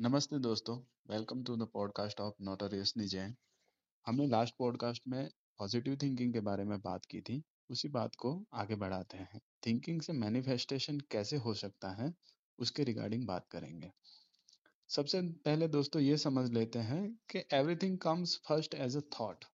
[0.00, 0.78] नमस्ते दोस्तों,
[1.10, 3.36] welcome to the podcast of notorious Jain.
[4.06, 8.44] हमने लास्ट पॉडकास्ट में पॉजिटिव थिंकिंग के बारे में बात की थी, उसी बात को
[8.52, 12.14] आगे बढ़ाते हैं। थिंकिंग से मैनिफेस्टेशन कैसे हो सकता है,
[12.58, 13.92] उसके रिगार्डिंग बात करेंगे।
[14.88, 19.44] सबसे पहले दोस्तों ये समझ लेते हैं कि everything comes first as a thought.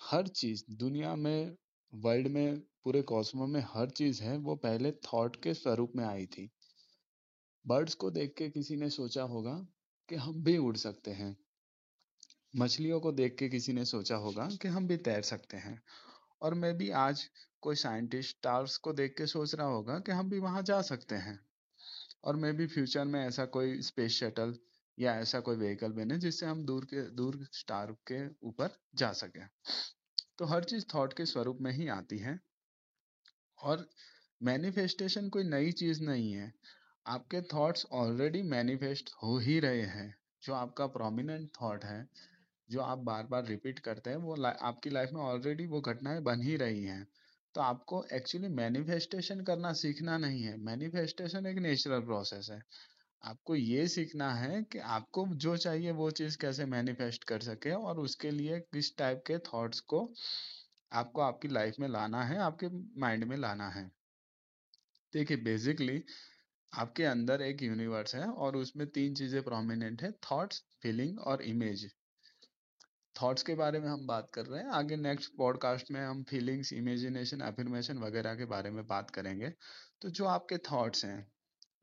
[0.00, 1.56] हर चीज़ दुनिया में,
[1.94, 6.26] वर्ल्ड में, पूरे कॉस्मो में हर चीज़ है वो पहले थॉट के स्वरूप में आई
[6.26, 6.50] थी।
[7.68, 9.66] बर्ड्स को देख के किसी ने सोचा होगा
[10.08, 11.36] कि हम भी उड़ सकते हैं।
[12.56, 15.82] मछलियों को देख के किसी ने सोचा होगा कि हम भी तैर सकते हैं।
[16.42, 20.30] और मैं भी आज कोई साइंटिस्ट स्टार्स को देख के सोच रहा होगा कि हम
[20.30, 21.40] भी वहाँ जा सकते हैं।
[22.24, 24.58] और मैं भी फ्यूचर में ऐसा कोई स्पेस शटल
[24.98, 29.40] या ऐसा कोई व्हीकल बने जिससे हम दूर के, दूर स्टार के ऊपर जा सके।
[30.38, 32.40] तो हर चीज़ थॉट के स्वरूप में ही आती है।
[33.62, 33.90] और
[34.42, 36.54] मैनिफेस्टेशन कोई नई चीज़ नहीं है।
[37.06, 42.08] आपके थॉट्स ऑलरेडी मैनिफेस्ट हो ही रहे हैं। जो आपका प्रोमिनेंट थॉट है,
[42.70, 46.42] जो आप बार बार रिपीट करते हैं, वो आपकी लाइफ में ऑलरेडी वो घटनाएँ बन
[46.42, 47.06] ही रही हैं।
[47.54, 52.62] तो आपको एक्चुअली मैनिफेस्टेशन करना सीखना नहीं है। मैनिफेस्टेशन एक नेचुरल प्रोसेस है।
[53.24, 57.98] आपको ये सीखना है कि आपको जो चाहिए वो चीज़ कैसे मैनिफेस्ट कर सके और
[57.98, 60.12] उसके लिए किस टाइप के थॉट्स को
[60.92, 62.68] आपको आपकी लाइफ में लाना है, आपके
[63.00, 63.90] माइंड में लाना है।
[65.12, 66.04] देखिए बेसिकली
[66.72, 71.86] आपके अंदर एक यूनिवर्स है और उसमें तीन चीज़ें प्रोमिनेंट है थॉट्स फीलिंग और इमेज
[73.16, 76.72] थॉट्स के बारे में हम बात कर रहे हैं। आगे नेक्स्ट पॉडकास्ट में हम फीलिंग्स
[76.72, 79.50] इमेजिनेशन एफर्मेशन वगैरह के बारे में बात करेंगे।
[80.02, 81.26] तो जो आपके थॉट्स हैं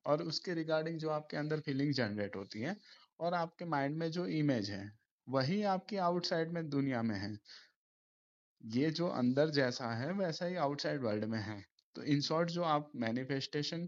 [0.06, 2.75] और उसके रिगार्डिंग जो आपके अंदर फीलिंग जनरेट होती है
[3.20, 4.92] और आपके माइंड में जो इमेज है,
[5.28, 7.38] वही आपकी आउटसाइड में दुनिया में है।
[8.62, 11.64] ये जो अंदर जैसा है, वैसा ही आउटसाइड वर्ल्ड में है।
[11.95, 13.88] तो इन शॉर्ट जो आप मैनिफेस्टेशन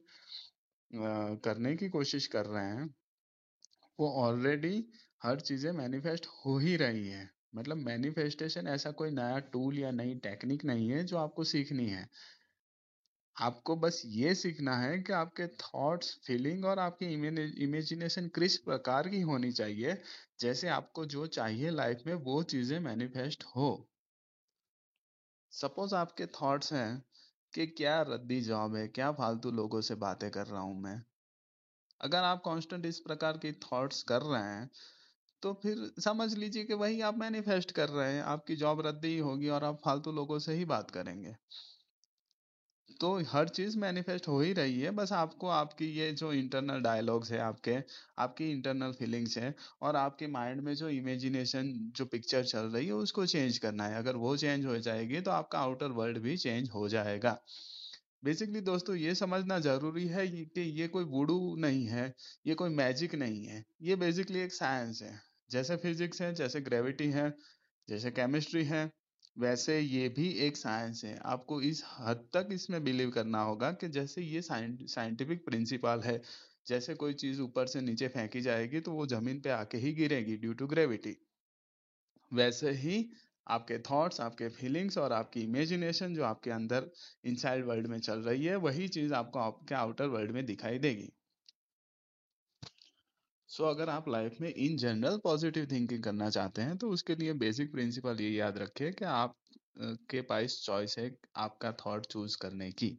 [1.43, 2.89] करने की कोशिश कर रहे हैं,
[3.99, 4.75] वो ऑलरेडी
[5.23, 10.15] हर चीज़ें मैनिफेस्ट हो ही रही है। मतलब मैनिफेस्टेशन ऐसा कोई नया टूल या नई
[10.23, 12.07] टेक्निक नहीं है जो आपको सीखनी है।
[13.35, 17.13] आपको बस ये सीखना है कि आपके थॉट्स फीलिंग और आपकी
[17.63, 19.97] इमेजिनेशन किस प्रकार की होनी चाहिए,
[20.39, 23.69] जैसे आपको जो चाहिए लाइफ में वो चीज़ें मैनिफेस्ट हो।
[25.51, 27.03] सपोज़ आपके थॉट्स हैं
[27.55, 31.01] कि क्या रद्दी जॉब है, क्या फालतू लोगों से बातें कर रहा हूँ मैं?
[32.01, 34.69] अगर आप कांस्टेंट इस प्रकार की थॉट्स कर रहे हैं
[35.43, 39.49] तो फिर समझ लीजिए कि वही आप मैनिफेस्ट कर रहे हैं, आपकी जॉब रद्दी होगी
[39.49, 41.35] और आप फालतू लोगों से ही बात करेंगे।
[43.01, 47.31] तो हर चीज़ मैनिफेस्ट हो ही रही है। बस आपको आपकी ये जो इंटरनल डायलॉग्स
[47.31, 47.75] है आपके,
[48.19, 52.93] आपकी इंटरनल फीलिंग्स है और आपके माइंड में जो इमेजिनेशन जो पिक्चर चल रही है
[52.95, 56.69] उसको चेंज करना है। अगर वो चेंज हो जाएगी तो आपका आउटर वर्ल्ड भी चेंज
[56.69, 57.37] हो जाएगा।
[58.23, 62.13] बेसिकली दोस्तों ये समझना ज़रूरी है कि ये कोई वुडू नहीं है,
[62.47, 65.19] ये कोई मैजिक नहीं है। ये बेसिकली एक साइंस है।
[65.49, 67.33] जैसे फिजिक्स है, जैसे ग्रेविटी है,
[67.87, 68.89] जैसे केमिस्ट्री है
[69.37, 73.87] वैसे ये भी एक साइंस है। आपको इस हद तक इसमें बिलीव करना होगा कि
[73.89, 76.21] जैसे ये साइंटिफिक प्रिंसिपल है,
[76.67, 80.37] जैसे कोई चीज़ ऊपर से नीचे फेंकी जाएगी तो वो ज़मीन पे आके ही गिरेगी
[80.37, 81.15] ड्यू टू ग्रेविटी
[82.31, 82.97] वैसे ही
[83.47, 86.89] आपके थॉट्स आपके फीलिंग्स और आपकी इमेजिनेशन जो आपके अंदर
[87.25, 91.11] इनसाइड वर्ल्ड में चल रही है, वही चीज़ आपको आपके आउटर वर्ल्ड में दिखाई देगी।
[93.55, 97.15] सो so, अगर आप लाइफ में इन जनरल पॉजिटिव थिंकिंग करना चाहते हैं तो उसके
[97.15, 99.35] लिए बेसिक प्रिंसिपल ये याद रखें कि आप
[100.09, 102.97] के पास चॉइस है आपका थॉट चूज़ करने की।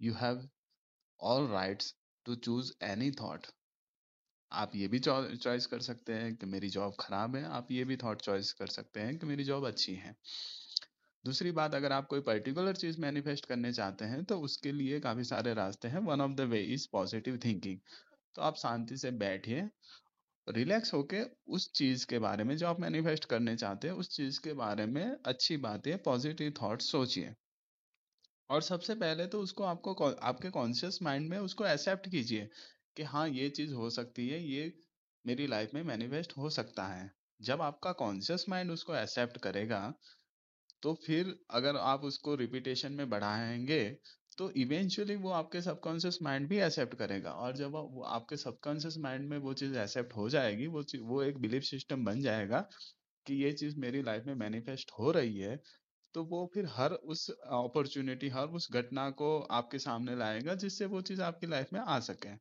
[0.00, 0.48] You have
[1.20, 1.94] all rights
[2.26, 3.46] to choose any thought
[4.52, 7.96] आप ये भी चॉइस कर सकते हैं कि मेरी जॉब खराब है आप ये भी
[7.96, 10.14] थॉट चॉइस कर सकते हैं कि मेरी जॉब अच्छी है।
[11.24, 15.24] दूसरी बात अगर आप कोई पर्टिकुलर चीज़ मैनिफेस्ट करने चाहते हैं तो उसके लिए काफ़ी
[15.24, 17.78] सारे रास्ते हैं। One of the way is positive thinking
[18.36, 19.68] तो आप शांति से बैठिए,
[20.46, 24.40] रिलैक्स होके उस चीज़ के बारे में जो आप मैनिफेस्ट करने चाहते हैं, उस चीज़
[24.40, 27.34] के बारे में अच्छी बातें, पॉजिटिव थॉट्स सोचिए।
[28.50, 32.48] और सबसे पहले तो उसको आपको आपके कॉन्शियस माइंड में उसको एक्सेप्ट कीजिए
[32.96, 34.72] कि हाँ ये चीज़ हो सकती है, ये
[35.24, 37.10] मेरी लाइफ में मैनिफेस्ट हो सकता है।
[37.40, 39.82] जब आपका कॉन्शियस माइंड उसको एक्सेप्ट करेगा
[40.82, 43.82] तो फिर अगर आप उसको रिपीटेशन में बढ़ाएँगे
[44.42, 49.28] तो इवेंचुअली वो आपके सबकॉन्शियस माइंड भी एक्सेप्ट करेगा। और जब वो आपके सबकॉन्शियस माइंड
[49.28, 52.60] में वो चीज़ एक्सेप्ट हो जाएगी, वो वो एक बिलीफ सिस्टम बन जाएगा
[53.26, 55.56] कि ये चीज़ मेरी लाइफ में मैनिफेस्ट हो रही है
[56.14, 61.00] तो वो फिर हर उस अपॉर्चुनिटी हर उस घटना को आपके सामने लाएगा जिससे वो
[61.02, 62.34] चीज़ आपकी लाइफ में आ सके।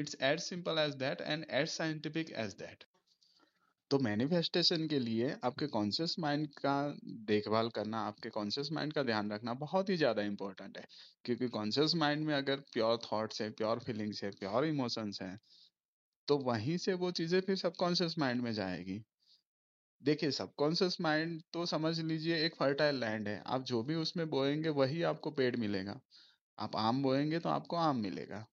[0.00, 2.84] It's as simple as that and as scientific as that
[3.90, 6.74] तो मैनिफेस्टेशन के लिए आपके कॉन्शियस माइंड का
[7.26, 10.84] देखभाल करना, आपके कॉन्शियस माइंड का ध्यान रखना बहुत ही ज़्यादा इंपॉर्टेंट है।
[11.24, 15.38] क्योंकि कॉन्शियस माइंड में अगर प्योर थॉट्स है प्योर फीलिंग्स है प्योर इमोशंस हैं
[16.28, 19.00] तो वहीं से वो चीज़ें फिर सबकॉन्शियस माइंड में जाएगी।
[20.02, 24.68] देखिए सबकॉन्शियस माइंड तो समझ लीजिए एक फर्टाइल लैंड है। आप जो भी उसमें बोएँगे,
[24.70, 26.00] वही आपको पेड़ मिलेगा।
[26.58, 28.46] आप आम बोएँगे तो आपको आम मिलेगा।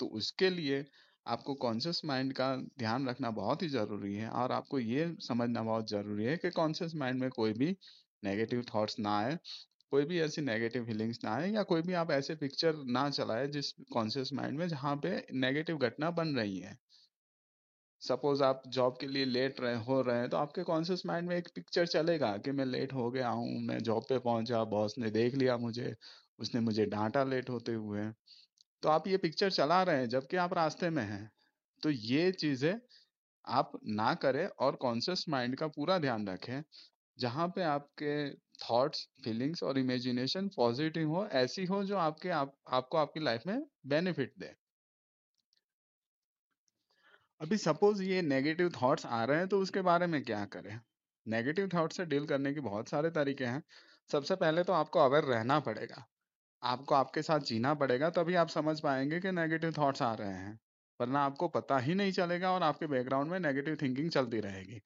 [0.00, 0.84] तो उसके लिए
[1.28, 2.46] आपको कॉन्शियस माइंड का
[2.78, 6.94] ध्यान रखना बहुत ही ज़रूरी है और आपको ये समझना बहुत ज़रूरी है कि कॉन्शियस
[6.96, 7.70] माइंड में कोई भी
[8.22, 9.38] नेगेटिव थॉट्स ना आए,
[9.92, 13.46] कोई भी ऐसी नेगेटिव फीलिंग्स ना आए या कोई भी आप ऐसे पिक्चर ना चलाए
[13.50, 16.78] जिस कॉन्शियस माइंड में जहाँ पे नेगेटिव घटना बन रही है।
[18.02, 21.36] सपोज़ आप जॉब के लिए लेट रहे, हो रहे हैं तो आपके कॉन्शियस माइंड में
[21.36, 25.10] एक पिक्चर चलेगा कि मैं लेट हो गया हूँ, मैं जॉब पे पहुँचा बॉस ने
[25.10, 25.94] देख लिया मुझे,
[26.38, 28.06] उसने मुझे डांटा लेट होते हुए।
[28.82, 31.30] तो आप ये पिक्चर चला रहे हैं जबकि आप रास्ते में हैं
[31.82, 32.74] तो ये चीज़ें
[33.44, 36.62] आप ना करें और कॉन्शियस माइंड का पूरा ध्यान रखें
[37.18, 38.14] जहाँ पे आपके
[38.62, 43.60] थॉट्स फीलिंग्स और इमेजिनेशन पॉजिटिव हो ऐसी हो जो आपके आप, आपको आपकी लाइफ में
[43.88, 44.54] बेनिफिट दे।
[47.40, 50.78] अभी सपोज़ ये नेगेटिव थॉट्स आ रहे हैं तो उसके बारे में क्या करें?
[51.26, 53.62] नेगेटिव थॉट से डील करने के बहुत सारे तरीके हैं।
[54.10, 56.06] सबसे पहले तो आपको अवेयर रहना पड़ेगा।
[56.62, 60.58] आपको आपके साथ जीना पड़ेगा तभी आप समझ पाएँगे कि नेगेटिव थॉट्स आ रहे हैं।
[61.00, 64.80] वरना आपको पता ही नहीं चलेगा और आपके बैकग्राउंड में नेगेटिव थिंकिंग चलती रहेगी।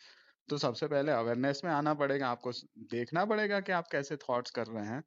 [0.48, 2.52] तो सबसे पहले अवेयरनेस में आना पड़ेगा आपको
[2.90, 5.02] देखना पड़ेगा कि आप कैसे थॉट्स कर रहे हैं।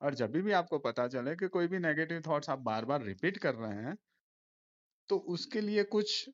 [0.00, 3.38] और जब भी, आपको पता चले कि कोई भी नेगेटिव थॉट्स आप बार बार रिपीट
[3.38, 3.96] कर रहे हैं
[5.08, 6.28] तो उसके लिए कुछ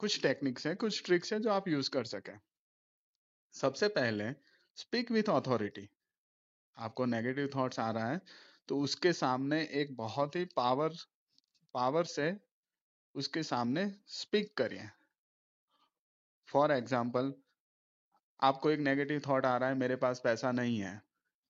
[0.00, 2.38] कुछ टेक्निक्स हैं कुछ ट्रिक्स हैं जो आप यूज़ कर सकें।
[3.54, 4.24] सबसे पहले
[4.76, 5.88] स्पीक विथ अथॉरिटी
[6.76, 8.20] आपको नेगेटिव थॉट्स आ रहा है
[8.68, 10.96] तो उसके सामने एक बहुत ही पावर
[11.74, 12.34] पावर से
[13.14, 14.88] उसके सामने स्पीक करिए।
[16.48, 17.32] फॉर एग्ज़ाम्पल
[18.42, 21.00] आपको एक नेगेटिव थॉट आ रहा है, मेरे पास पैसा नहीं है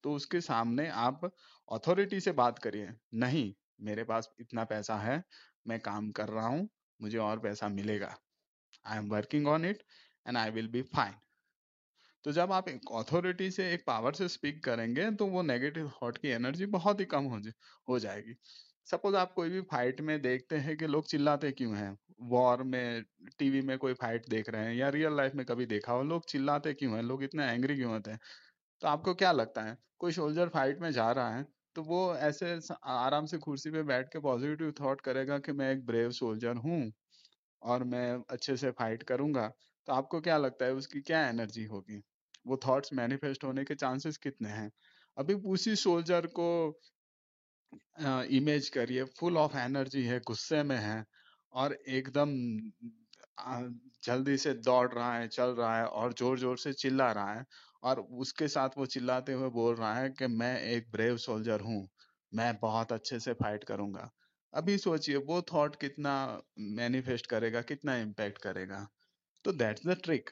[0.05, 1.25] तो उसके सामने आप
[1.69, 5.23] अथॉरिटी से बात करिए। नहीं, मेरे पास इतना पैसा है,
[5.67, 6.69] मैं काम कर रहा हूँ,
[7.01, 8.15] मुझे और पैसा मिलेगा।
[8.85, 9.83] I am working on it
[10.27, 11.15] and I will be fine
[12.25, 16.19] तो जब आप एक अथॉरिटी से एक पावर से स्पीक करेंगे तो वो नेगेटिव थॉट
[16.19, 17.41] की एनर्जी बहुत ही कम हो,
[17.89, 18.35] हो जाएगी।
[18.87, 21.97] सपोज़ आप कोई भी फाइट में देखते हैं कि लोग चिल्लाते क्यों हैं?
[22.25, 23.03] वॉर में
[23.39, 26.25] टीवी में कोई फाइट देख रहे हैं या रियल लाइफ में कभी देखा हो लोग
[26.29, 27.03] चिल्लाते क्यों हैं?
[27.03, 28.19] लोग इतने एंग्री क्यों होते हैं?
[28.83, 29.77] तो आपको क्या लगता है?
[30.01, 31.45] कोई सोल्जर फाइट में जा रहा है
[31.77, 32.59] तो वो ऐसे
[32.91, 36.83] आराम से कुर्सी पे बैठ के पॉजिटिव थॉट करेगा कि मैं एक ब्रेव सोल्जर हूँ
[37.63, 39.51] और मैं अच्छे से फाइट करूँगा।
[39.89, 42.01] तो आपको क्या लगता है उसकी क्या एनर्जी होगी?
[42.47, 44.71] वो थॉट्स मैनिफेस्ट होने के चांसेस कितने हैं?
[45.17, 46.49] अभी उसी सोल्जर को
[48.31, 51.05] इमेज करिए, फुल ऑफ़ एनर्जी है, गुस्से में है
[51.53, 52.35] और एकदम
[54.05, 57.45] जल्दी से दौड़ रहा है, चल रहा है और ज़ोर ज़ोर से चिल्ला रहा है
[57.83, 61.87] और उसके साथ वो चिल्लाते हुए बोल रहा है कि मैं एक ब्रेव सोल्जर हूँ,
[62.33, 64.09] मैं बहुत अच्छे से फाइट करूँगा।
[64.53, 66.15] अभी सोचिए वो थॉट कितना
[66.77, 68.87] मैनिफेस्ट करेगा, कितना इम्पैक्ट करेगा?
[69.49, 70.31] तो दैट्स द ट्रिक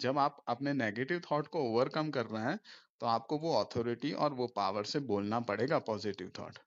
[0.00, 2.58] जब आप अपने नेगेटिव थॉट को ओवरकम कर रहे हैं
[3.00, 6.58] तो आपको वो अथॉरिटी और वो पावर से बोलना पड़ेगा पॉजिटिव थॉट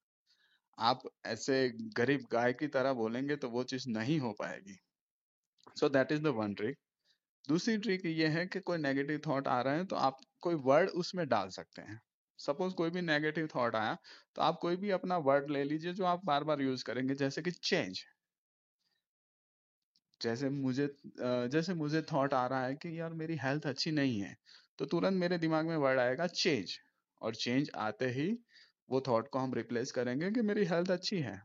[0.77, 1.57] आप ऐसे
[1.97, 4.77] गरीब गाय की तरह बोलेंगे तो वो चीज़ नहीं हो पाएगी.
[5.77, 6.77] So that is the one trick
[7.47, 10.89] दूसरी ट्रिक ये है कि कोई नेगेटिव थॉट आ रहा है तो आप कोई वर्ड
[10.97, 11.99] उसमें डाल सकते हैं.
[12.39, 13.97] सपोज़ कोई भी नेगेटिव थॉट आया
[14.35, 17.41] तो आप कोई भी अपना वर्ड ले लीजिए जो आप बार बार यूज़ करेंगे, जैसे
[17.41, 18.05] कि चेंज
[20.25, 20.87] जैसे मुझे
[21.49, 24.35] जैसे मुझे थॉट आ रहा है कि यार मेरी हेल्थ अच्छी नहीं है
[24.79, 26.77] तो तुरंत मेरे दिमाग में वर्ड आएगा चेंज
[27.21, 28.29] और चेंज आते ही
[28.89, 31.39] वो थॉट को हम रिप्लेस करेंगे कि मेरी हेल्थ अच्छी है।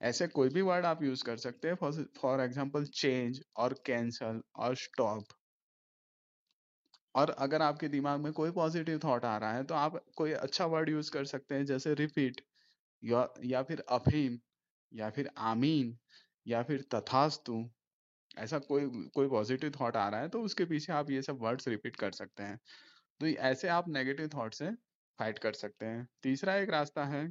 [0.00, 1.74] ऐसे कोई भी वर्ड आप यूज़ कर सकते हैं,
[2.18, 5.32] फॉर एग्ज़ाम्पल चेंज और कैंसल और स्टॉप
[7.14, 10.66] और अगर आपके दिमाग में कोई पॉजिटिव थॉट आ रहा है तो आप कोई अच्छा
[10.66, 12.40] वर्ड यूज़ कर सकते हैं, जैसे रिपीट
[13.02, 14.38] या या फिर अफीम,
[14.92, 15.96] या फिर आमीन
[16.48, 17.54] या फिर तथास्तु
[18.36, 21.68] ऐसा कोई कोई पॉजिटिव थॉट आ रहा है तो उसके पीछे आप ये सब वर्ड्स
[21.68, 22.58] रिपीट कर सकते हैं।
[23.20, 24.70] तो ऐसे आप नेगेटिव थॉट से
[25.18, 27.26] फाइट कर सकते हैं। तीसरा एक रास्ता है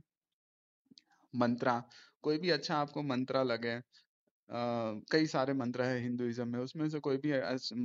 [1.34, 1.82] मंत्रा।
[2.24, 3.80] कोई भी अच्छा आपको मंत्रा लगे
[4.50, 7.32] Uh, कई सारे मंत्र है हिंदुइज्म में उसमें से कोई भी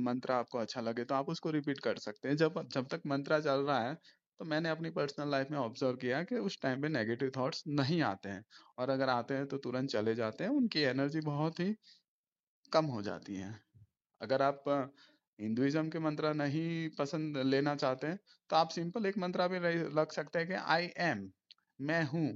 [0.03, 3.39] मंत्र आपको अच्छा लगे तो आप उसको रिपीट कर सकते हैं। जब जब तक मंत्रा
[3.39, 3.95] चल रहा है
[4.39, 8.01] तो मैंने अपनी पर्सनल लाइफ में ऑब्ज़र्व किया कि उस टाइम पे नेगेटिव थॉट्स नहीं
[8.03, 8.43] आते हैं
[8.77, 11.75] और अगर आते हैं तो तुरंत चले जाते हैं, उनकी एनर्जी बहुत ही
[12.71, 13.53] कम हो जाती है।
[14.21, 14.63] अगर आप
[15.39, 19.59] हिंदुइज्म के मंत्र नहीं पसंद लेना चाहते हैं तो आप सिंपल एक मंत्र भी
[19.95, 21.29] रख सकते हैं कि आई एम
[21.81, 22.27] मैं हूँ।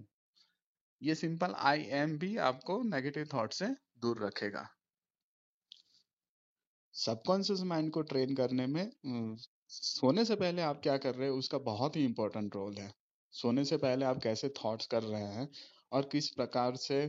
[1.01, 3.67] ये सिंपल आई एम भी आपको नेगेटिव थॉट से
[3.99, 4.67] दूर रखेगा।
[6.95, 8.83] सबकॉन्शियस माइंड को ट्रेन करने में
[9.69, 12.91] सोने से पहले आप क्या कर रहे हैं, उसका बहुत ही इंपॉर्टेंट रोल है।
[13.33, 15.47] सोने से पहले आप कैसे थॉट्स कर रहे हैं
[15.91, 16.99] और किस प्रकार से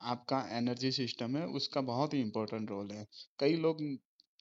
[0.00, 3.06] आपका एनर्जी सिस्टम है, उसका बहुत ही इम्पोर्टेंट रोल है।
[3.38, 3.82] कई लोग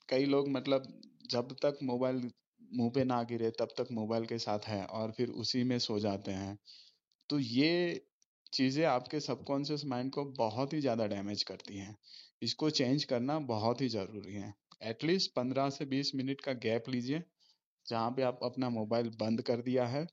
[0.10, 0.88] कई लोग मतलब
[1.30, 2.22] जब तक मोबाइल
[2.72, 6.00] मुँह पे ना गिरे, तब तक मोबाइल के साथ है और फिर उसी में सो
[6.00, 6.58] जाते हैं।
[7.30, 8.02] तो ये
[8.54, 11.96] चीज़ें आपके सबकॉन्शियस माइंड को बहुत ही ज़्यादा डैमेज करती हैं।
[12.42, 17.24] इसको चेंज करना बहुत ही ज़रूरी है। एटलीस्ट पंद्रह से बीस मिनट का गैप लीजिए।
[17.86, 20.06] जहाँ पे आप अपना मोबाइल बंद कर दिया है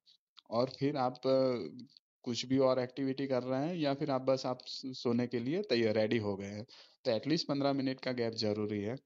[0.52, 1.20] और फिर आप
[2.24, 5.62] कुछ भी और एक्टिविटी कर रहे हैं या फिर आप बस आप सोने के लिए
[5.70, 6.64] तैयार रेडी हो गए हैं
[7.04, 8.96] तो एटलीस्ट पंद्रह मिनट का गैप ज़रूरी है।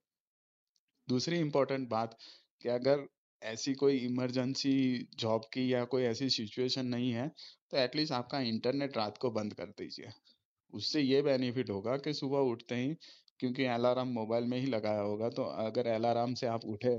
[1.09, 2.17] दूसरी इम्पोर्टेंट बात
[2.63, 3.07] कि अगर
[3.43, 4.73] ऐसी कोई इमरजेंसी
[5.21, 7.29] जॉब की या कोई ऐसी सिचुएशन नहीं है
[7.71, 10.11] तो एटलीस्ट आपका इंटरनेट रात को बंद कर दीजिए।
[10.73, 12.95] उससे ये बेनिफिट होगा कि सुबह उठते ही,
[13.41, 16.99] क्योंकि अलार्म मोबाइल में ही लगाया होगा तो अगर अलार्म से आप उठे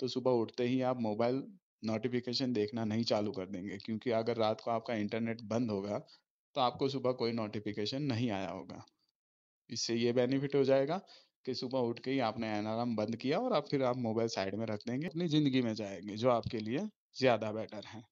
[0.00, 1.42] तो सुबह उठते ही आप मोबाइल
[1.82, 6.60] नोटिफिकेशन देखना नहीं चालू कर देंगे, क्योंकि अगर रात को आपका इंटरनेट बंद होगा तो
[6.60, 8.84] आपको सुबह कोई नोटिफिकेशन नहीं आया होगा।
[9.70, 11.00] इससे ये बेनिफिट हो जाएगा
[11.46, 14.54] कि सुबह उठ के ही आपने अलार्म बंद किया और आप फिर आप मोबाइल साइड
[14.56, 16.88] में रख देंगे, अपनी ज़िंदगी में जाएँगे, जो आपके लिए
[17.18, 18.02] ज़्यादा बेटर है।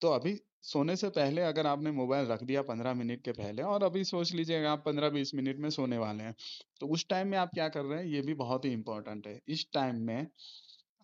[0.00, 3.82] तो अभी सोने से पहले अगर आपने मोबाइल रख दिया पंद्रह मिनट के पहले, और
[3.84, 6.34] अभी सोच लीजिएगा आप पंद्रह बीस मिनट में सोने वाले हैं
[6.80, 9.38] तो उस टाइम में आप क्या कर रहे हैं, ये भी बहुत ही इंपॉर्टेंट है।
[9.48, 10.26] इस टाइम में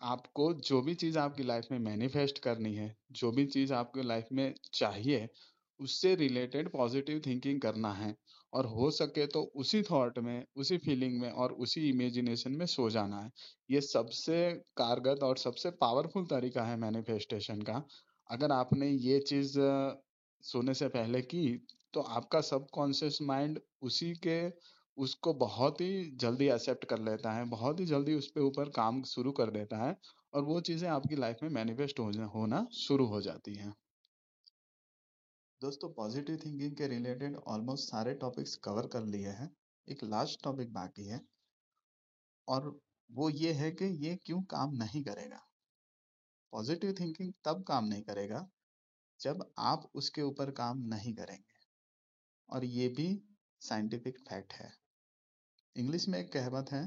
[0.01, 4.27] आपको जो भी चीज़ आपकी लाइफ में मैनिफेस्ट करनी है, जो भी चीज़ आपकी लाइफ
[4.31, 5.27] में चाहिए,
[5.79, 8.15] उससे रिलेटेड पॉजिटिव थिंकिंग करना है।
[8.53, 12.89] और हो सके तो उसी थॉट में, उसी फीलिंग में और उसी इमेजिनेशन में सो
[12.89, 13.31] जाना है।
[13.69, 17.83] ये सबसे कारगर और सबसे पावरफुल तरीका है मैनिफेस्टेशन का।
[18.29, 19.59] अगर आपने ये चीज़
[20.43, 21.47] सोने से पहले की
[21.93, 24.39] तो आपका सबकॉन्शियस माइंड उसी के
[24.97, 29.01] उसको बहुत ही जल्दी एक्सेप्ट कर लेता है, बहुत ही जल्दी उस पे ऊपर काम
[29.07, 29.95] शुरू कर देता है
[30.33, 33.73] और वो चीज़ें आपकी लाइफ में मैनिफेस्ट हो होना शुरू हो जाती हैं।
[35.61, 39.49] दोस्तों, पॉजिटिव थिंकिंग के रिलेटेड ऑलमोस्ट सारे टॉपिक्स कवर कर लिए हैं।
[39.87, 41.21] एक लास्ट टॉपिक बाकी है
[42.47, 42.67] और
[43.09, 45.47] वो ये है कि ये क्यों काम नहीं करेगा?
[46.53, 48.39] पॉजिटिव थिंकिंग तब काम नहीं करेगा
[49.19, 51.59] जब आप उसके ऊपर काम नहीं करेंगे
[52.49, 53.07] और ये भी
[53.61, 54.71] साइंटिफिक फैक्ट है।
[55.75, 56.81] इंग्लिश में एक कहावत है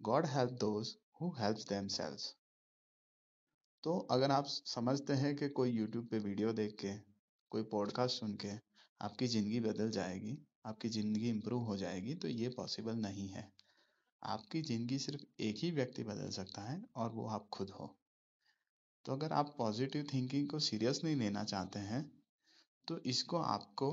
[0.00, 2.24] God help those who helps themselves
[3.84, 6.94] तो अगर आप समझते हैं कि कोई यूट्यूब पे वीडियो देख के,
[7.52, 8.52] कोई पॉडकास्ट सुन के
[9.00, 10.36] आपकी ज़िंदगी बदल जाएगी,
[10.66, 13.48] आपकी ज़िंदगी इम्प्रूव हो जाएगी तो ये पॉसिबल नहीं है।
[14.22, 17.94] आपकी ज़िंदगी सिर्फ़ एक ही व्यक्ति बदल सकता है और वो आप खुद हो।
[19.06, 22.04] तो अगर आप पॉजिटिव थिंकिंग को सीरियस नहीं लेना चाहते हैं
[22.88, 23.90] तो इसको आपको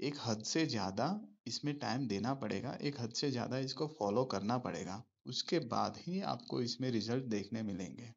[0.00, 1.08] एक हद से ज़्यादा
[1.46, 6.20] इसमें टाइम देना पड़ेगा, एक हद से ज़्यादा इसको फॉलो करना पड़ेगा, उसके बाद ही
[6.20, 8.12] आपको इसमें रिज़ल्ट देखने मिलेंगे।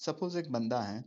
[0.00, 1.04] सपोज़ एक बंदा है,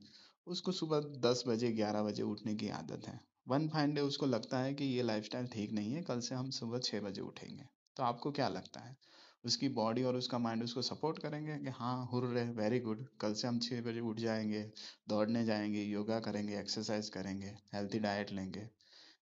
[0.47, 4.59] उसको सुबह दस बजे, ग्यारह बजे उठने की आदत है। वन फाइन डे उसको लगता
[4.59, 7.65] है कि ये लाइफस्टाइल ठीक नहीं है, कल से हम सुबह छः बजे उठेंगे।
[7.97, 8.95] तो आपको क्या लगता है?
[9.45, 13.47] उसकी बॉडी और उसका माइंड उसको सपोर्ट करेंगे कि हाँ हुर्रे वेरी गुड कल से
[13.47, 14.71] हम छः बजे उठ जाएँगे,
[15.09, 18.69] दौड़ने जाएँगे योगा करेंगे एक्सरसाइज करेंगे हेल्थी डाइट लेंगे।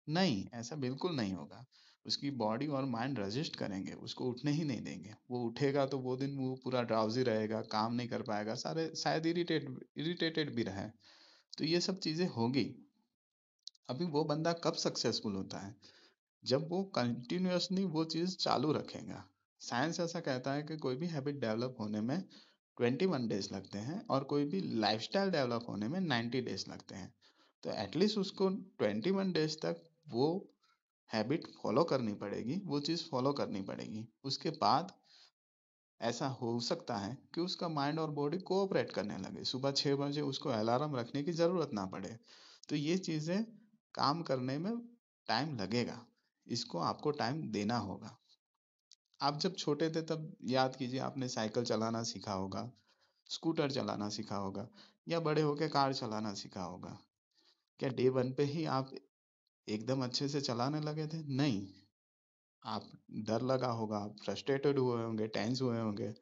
[0.08, 1.66] नहीं, ऐसा बिल्कुल नहीं होगा।
[2.06, 6.16] उसकी बॉडी और माइंड रजिस्ट करेंगे, उसको उठने ही नहीं देंगे। वो उठेगा तो वो
[6.16, 10.88] दिन वो पूरा ड्राउजी रहेगा, काम नहीं कर पाएगा, सारे, शायद इरिटेट इरिटेटेड भी रहे।
[11.58, 12.88] तो ये सब चीज़ें होगी।
[13.88, 15.76] अभी वो बंदा कब सक्सेसफुल होता है?
[16.44, 19.28] जब वो कंटिन्यूसली वो चीज़ चालू रखेगा।
[19.60, 22.24] साइंस ऐसा कहता है कि कोई भी हैबिट डेवलप होने में
[22.76, 26.94] ट्वेंटी वन डेज़ लगते हैं और कोई भी लाइफस्टाइल डेवलप होने में नाइन्टी डेज़ लगते
[26.94, 27.14] हैं।
[27.64, 30.54] तो एटलीस्ट उसको ट्वेंटी वन डेज़ तक वो
[31.10, 34.92] हैबिट फॉलो करनी पड़ेगी, वो चीज़ फॉलो करनी पड़ेगी। उसके बाद
[36.00, 40.20] ऐसा हो सकता है कि उसका माइंड और बॉडी कोऑपरेट करने लगे। सुबह छः बजे
[40.20, 42.18] उसको अलार्म रखने की ज़रूरत ना पड़े।
[42.68, 43.44] तो ये चीज़ें
[43.94, 44.78] काम करने में
[45.26, 46.06] टाइम लगेगा।
[46.46, 48.18] इसको आपको टाइम देना होगा।
[49.20, 52.72] आप जब छोटे थे तब याद कीजिए आपने साइकिल चलाना सीखा होगा,
[53.26, 54.68] स्कूटर चलाना सीखा होगा
[55.08, 56.98] या बड़े होकर कार चलाना सीखा होगा।
[57.78, 58.90] क्या डे वन पे ही आप
[59.68, 61.24] एकदम अच्छे से चलाने लगे थे?
[61.24, 61.68] नहीं।
[62.64, 66.14] आप डर लगा होगा, आप फ्रस्ट्रेटेड हुए होंगे टेंस हुए होंगे।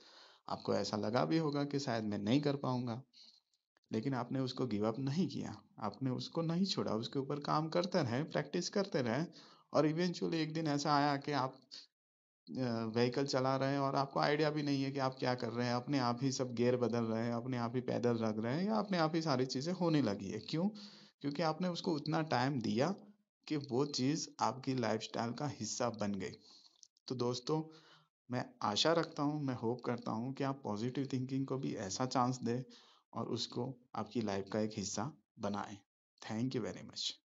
[0.48, 3.02] आपको ऐसा लगा भी होगा कि शायद मैं नहीं कर पाऊँगा।
[3.92, 8.02] लेकिन आपने उसको गिव अप नहीं किया। आपने उसको नहीं छोड़ा। उसके ऊपर काम करते
[8.02, 9.24] रहे प्रैक्टिस करते रहे
[9.72, 11.58] और इवेंचुअली एक दिन ऐसा आया कि आप
[12.48, 15.66] व्हीकल चला रहे हैं और आपको आइडिया भी नहीं है कि आप क्या कर रहे
[15.66, 18.54] हैं, अपने आप ही सब गियर बदल रहे हैं, अपने आप ही पैदल रख रहे
[18.54, 20.68] हैं या अपने आप ही सारी चीज़ें होने लगी है। क्यों?
[21.22, 22.94] क्योंकि आपने उसको उतना टाइम दिया
[23.46, 26.32] कि वो चीज़ आपकी लाइफस्टाइल का हिस्सा बन गई।
[27.08, 27.62] तो दोस्तों,
[28.30, 32.06] मैं आशा रखता हूँ, मैं होप करता हूँ कि आप पॉजिटिव थिंकिंग को भी ऐसा
[32.06, 32.62] चांस दें
[33.12, 35.76] और उसको आपकी लाइफ का एक हिस्सा बनाएँ।
[36.22, 37.25] Thank you very much.